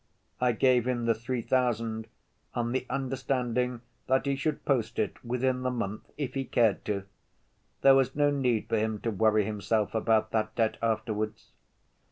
[0.39, 2.07] I gave him the three thousand
[2.55, 7.03] on the understanding that he should post it within the month if he cared to.
[7.81, 11.51] There was no need for him to worry himself about that debt afterwards."